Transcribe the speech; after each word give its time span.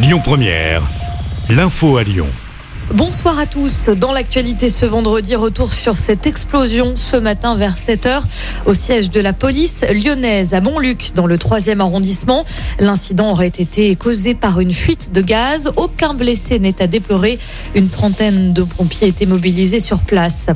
Lyon 0.00 0.20
Première, 0.22 0.82
l'info 1.50 1.96
à 1.96 2.04
Lyon. 2.04 2.28
Bonsoir 2.94 3.38
à 3.38 3.46
tous. 3.46 3.88
Dans 3.88 4.12
l'actualité 4.12 4.70
ce 4.70 4.86
vendredi, 4.86 5.34
retour 5.34 5.72
sur 5.72 5.96
cette 5.96 6.26
explosion 6.26 6.94
ce 6.96 7.16
matin 7.16 7.54
vers 7.54 7.74
7h 7.74 8.22
au 8.64 8.74
siège 8.74 9.10
de 9.10 9.20
la 9.20 9.32
police 9.32 9.84
lyonnaise 9.92 10.54
à 10.54 10.60
Montluc 10.60 11.10
dans 11.14 11.26
le 11.26 11.36
3e 11.36 11.80
arrondissement. 11.80 12.44
L'incident 12.78 13.32
aurait 13.32 13.48
été 13.48 13.94
causé 13.96 14.34
par 14.34 14.60
une 14.60 14.72
fuite 14.72 15.12
de 15.12 15.20
gaz. 15.20 15.72
Aucun 15.76 16.14
blessé 16.14 16.58
n'est 16.58 16.80
à 16.80 16.86
déplorer. 16.86 17.38
Une 17.74 17.88
trentaine 17.88 18.54
de 18.54 18.62
pompiers 18.62 19.08
étaient 19.08 19.26
mobilisés 19.26 19.80
sur 19.80 20.00
place. 20.00 20.46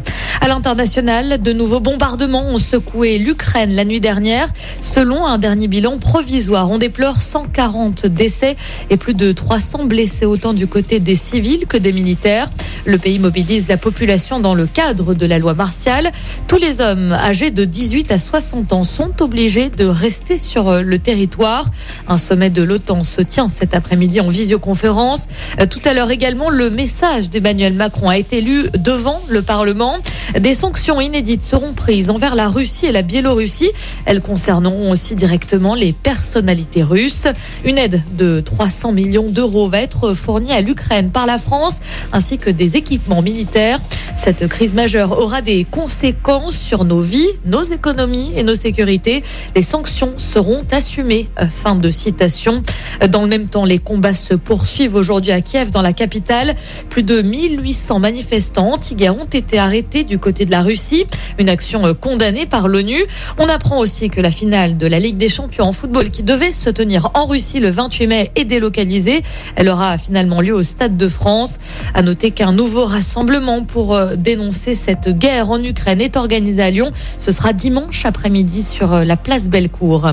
À 0.43 0.49
l'international, 0.49 1.41
de 1.41 1.53
nouveaux 1.53 1.79
bombardements 1.79 2.45
ont 2.49 2.59
secoué 2.59 3.19
l'Ukraine 3.19 3.77
la 3.77 3.85
nuit 3.85 4.01
dernière. 4.01 4.49
Selon 4.81 5.25
un 5.25 5.39
dernier 5.39 5.69
bilan 5.69 5.99
provisoire, 5.99 6.69
on 6.69 6.79
déplore 6.79 7.15
140 7.15 8.07
décès 8.07 8.57
et 8.91 8.97
plus 8.97 9.15
de 9.15 9.31
300 9.31 9.85
blessés 9.85 10.27
autant 10.27 10.53
du 10.53 10.67
côté 10.67 10.99
des 10.99 11.15
civils 11.15 11.69
que 11.69 11.77
des 11.77 11.93
militaires. 11.93 12.51
Le 12.85 12.99
pays 12.99 13.21
mobilise 13.21 13.69
la 13.69 13.77
population 13.77 14.41
dans 14.41 14.55
le 14.55 14.67
cadre 14.67 15.15
de 15.15 15.25
la 15.25 15.39
loi 15.39 15.55
martiale. 15.55 16.11
Tous 16.49 16.57
les 16.57 16.81
hommes 16.81 17.13
âgés 17.13 17.53
de 17.53 17.65
18 17.65 18.11
à 18.11 18.19
60 18.19 18.73
ans 18.73 18.83
sont 18.83 19.23
obligés 19.23 19.71
de 19.71 19.85
rester 19.85 20.37
sur 20.37 20.81
le 20.83 20.99
territoire. 20.99 21.71
Un 22.09 22.19
sommet 22.19 22.51
de 22.51 22.63
l'OTAN 22.63 23.05
se 23.05 23.21
tient 23.21 23.49
cet 23.49 23.75
après-midi 23.75 24.21
en 24.21 24.27
visioconférence. 24.27 25.29
Euh, 25.61 25.67
tout 25.67 25.81
à 25.85 25.95
l'heure 25.95 26.11
également, 26.11 26.51
le 26.51 26.71
message 26.71 27.31
d'Emmanuel 27.31 27.75
Macron 27.75 28.09
a 28.09 28.19
été 28.19 28.41
lu 28.41 28.65
devant 28.77 29.23
le 29.29 29.43
Parlement. 29.43 29.95
Des 30.39 30.55
sanctions 30.55 31.01
inédites 31.01 31.43
seront 31.43 31.75
prises 31.75 32.11
envers 32.11 32.35
la 32.35 32.49
Russie 32.49 32.87
et 32.87 32.93
la 32.93 33.03
Biélorussie. 33.03 33.71
Elles 34.07 34.21
concerneront 34.21 34.91
aussi 34.91 35.15
directement 35.15 35.77
les 35.77 35.93
personnalités 35.93 36.83
russes. 36.83 37.29
Une 37.65 37.79
aide 37.79 38.03
de 38.17 38.41
300 38.41 38.93
millions 38.93 39.29
d'euros 39.31 39.69
va 39.69 39.81
être 39.81 40.15
fournie 40.15 40.53
à 40.53 40.61
l'Ukraine 40.61 41.11
par 41.13 41.27
la 41.27 41.39
France 41.39 41.81
ainsi 42.13 42.39
que 42.39 42.51
des 42.51 42.72
équipements 42.77 43.23
militaires. 43.23 43.81
Cette 44.17 44.47
crise 44.47 44.75
majeure 44.75 45.19
aura 45.19 45.41
des 45.41 45.65
conséquences 45.65 46.57
sur 46.57 46.85
nos 46.85 47.01
vies, 47.01 47.29
nos 47.45 47.63
économies 47.63 48.33
et 48.37 48.43
nos 48.43 48.55
sécurités. 48.55 49.25
Les 49.57 49.63
sanctions 49.63 50.15
seront 50.19 50.63
assumées. 50.71 51.29
Fin 51.51 51.75
de 51.75 51.91
citation. 51.91 52.63
Dans 53.11 53.23
le 53.23 53.29
même 53.29 53.49
temps, 53.49 53.65
les 53.65 53.79
combats 53.79 54.15
se 54.15 54.35
poursuivent 54.35 54.95
aujourd'hui 54.95 55.33
à 55.33 55.41
Kiev, 55.41 55.71
dans 55.71 55.83
la 55.83 55.93
capitale. 55.93 56.55
Plus 56.89 57.03
de 57.03 57.23
1800 57.23 57.99
manifestants 57.99 58.73
anti-guerre 58.73 59.17
ont 59.17 59.25
été 59.25 59.59
arrêtés 59.59 60.05
du 60.05 60.19
côté 60.19 60.45
de 60.45 60.51
la 60.51 60.63
Russie. 60.63 61.07
Une 61.39 61.49
action 61.49 61.95
condamnée 61.95 62.47
par 62.47 62.69
l'ONU. 62.69 63.05
On 63.39 63.49
apprend 63.49 63.79
aussi 63.79 64.09
que 64.11 64.21
la 64.21 64.31
finale 64.31 64.79
de 64.79 64.87
la 64.87 64.99
Ligue 64.99 65.17
des 65.17 65.29
champions 65.29 65.65
en 65.65 65.73
football 65.73 66.11
qui 66.11 66.23
devait 66.23 66.53
se 66.53 66.71
tenir 66.71 67.11
en 67.15 67.27
Russie 67.27 67.61
le 67.61 67.71
28 67.71 68.07
mai 68.07 68.31
est 68.37 68.45
délocalisée. 68.45 69.23
Elle 69.57 69.69
aura 69.69 69.99
finalement 69.99 70.41
lieu 70.41 70.55
au 70.55 70.63
Stade 70.63 70.97
de 70.97 71.09
France. 71.09 71.59
À 71.95 72.03
noter 72.03 72.31
qu'un 72.31 72.59
nouveau 72.63 72.85
rassemblement 72.85 73.65
pour 73.65 73.97
euh, 73.97 74.15
dénoncer 74.15 74.77
cette 74.77 75.09
guerre 75.09 75.51
en 75.51 75.61
Ukraine 75.61 76.01
est 76.01 76.17
organisé 76.17 76.63
à 76.63 76.71
Lyon. 76.71 76.93
Ce 77.19 77.33
sera 77.33 77.53
dimanche 77.53 78.05
après-midi 78.07 78.63
sur 78.63 78.93
euh, 78.93 79.03
la 79.03 79.17
place 79.17 79.51
Bellecour. 79.51 80.13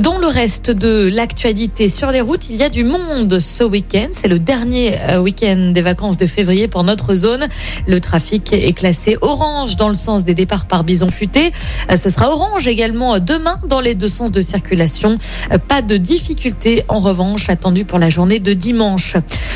Dans 0.00 0.18
le 0.18 0.26
reste 0.26 0.72
de 0.72 1.08
l'actualité 1.14 1.88
sur 1.88 2.10
les 2.10 2.20
routes, 2.20 2.50
il 2.50 2.56
y 2.56 2.64
a 2.64 2.68
du 2.68 2.82
monde 2.82 3.38
ce 3.38 3.62
week-end. 3.62 4.08
C'est 4.10 4.26
le 4.26 4.40
dernier 4.40 4.98
euh, 5.00 5.18
week-end 5.18 5.70
des 5.72 5.82
vacances 5.82 6.16
de 6.16 6.26
février 6.26 6.66
pour 6.66 6.82
notre 6.82 7.14
zone. 7.14 7.46
Le 7.86 8.00
trafic 8.00 8.52
est 8.52 8.72
classé 8.72 9.16
orange 9.20 9.76
dans 9.76 9.86
le 9.86 9.94
sens 9.94 10.24
des 10.24 10.34
départs 10.34 10.66
par 10.66 10.82
bison 10.82 11.10
futé. 11.10 11.52
Euh, 11.92 11.96
ce 11.96 12.10
sera 12.10 12.28
orange 12.30 12.66
également 12.66 13.20
demain 13.20 13.60
dans 13.68 13.80
les 13.80 13.94
deux 13.94 14.08
sens 14.08 14.32
de 14.32 14.40
circulation. 14.40 15.16
Euh, 15.52 15.58
pas 15.58 15.80
de 15.80 15.96
difficultés 15.96 16.82
en 16.88 16.98
revanche 16.98 17.48
attendues 17.48 17.84
pour 17.84 18.00
la 18.00 18.10
journée 18.10 18.40
de 18.40 18.52
dimanche. 18.52 19.14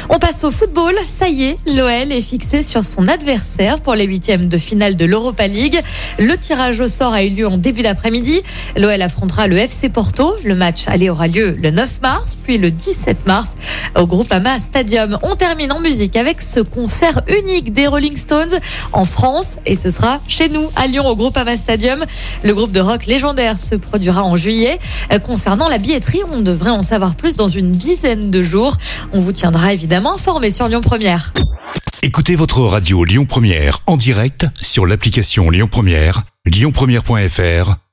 On 0.08 0.20
passe 0.20 0.44
au 0.44 0.52
football. 0.52 0.94
Ça 1.04 1.28
y 1.28 1.46
est, 1.46 1.58
l'OL 1.66 2.12
est 2.12 2.22
fixé 2.22 2.62
sur 2.62 2.84
son 2.84 3.08
adversaire 3.08 3.80
pour 3.80 3.96
les 3.96 4.04
huitièmes 4.04 4.46
de 4.46 4.56
finale 4.56 4.94
de 4.94 5.04
l'Europa 5.04 5.48
League. 5.48 5.80
Le 6.20 6.36
tirage 6.36 6.78
au 6.78 6.86
sort 6.86 7.12
a 7.12 7.24
eu 7.24 7.30
lieu 7.30 7.48
en 7.48 7.56
début 7.58 7.82
d'après-midi. 7.82 8.40
L'OL 8.76 9.02
affrontera 9.02 9.48
le 9.48 9.56
FC 9.56 9.88
Porto. 9.88 10.27
Le 10.44 10.54
match 10.54 10.88
aller 10.88 11.10
aura 11.10 11.28
lieu 11.28 11.56
le 11.60 11.70
9 11.70 12.00
mars, 12.02 12.36
puis 12.42 12.58
le 12.58 12.70
17 12.70 13.26
mars 13.26 13.56
au 13.96 14.06
Groupama 14.06 14.58
Stadium. 14.58 15.18
On 15.22 15.36
termine 15.36 15.72
en 15.72 15.80
musique 15.80 16.16
avec 16.16 16.40
ce 16.40 16.60
concert 16.60 17.22
unique 17.28 17.72
des 17.72 17.86
Rolling 17.86 18.16
Stones 18.16 18.58
en 18.92 19.04
France 19.04 19.58
et 19.66 19.74
ce 19.74 19.90
sera 19.90 20.20
chez 20.28 20.48
nous 20.48 20.70
à 20.76 20.86
Lyon 20.86 21.06
au 21.06 21.16
Groupama 21.16 21.56
Stadium. 21.56 22.04
Le 22.42 22.54
groupe 22.54 22.72
de 22.72 22.80
rock 22.80 23.06
légendaire 23.06 23.58
se 23.58 23.74
produira 23.74 24.24
en 24.24 24.36
juillet. 24.36 24.78
Euh, 25.12 25.18
concernant 25.18 25.68
la 25.68 25.78
billetterie, 25.78 26.22
on 26.32 26.40
devrait 26.40 26.70
en 26.70 26.82
savoir 26.82 27.14
plus 27.14 27.36
dans 27.36 27.48
une 27.48 27.72
dizaine 27.72 28.30
de 28.30 28.42
jours. 28.42 28.76
On 29.12 29.20
vous 29.20 29.32
tiendra 29.32 29.72
évidemment 29.72 30.14
informé 30.14 30.50
sur 30.50 30.68
Lyon 30.68 30.80
Première. 30.80 31.32
Écoutez 32.02 32.36
votre 32.36 32.60
radio 32.60 33.04
Lyon 33.04 33.24
Première 33.24 33.80
en 33.86 33.96
direct 33.96 34.46
sur 34.62 34.86
l'application 34.86 35.50
Lyon 35.50 35.68
Première, 35.70 36.22
lyonpremière.fr 36.46 37.87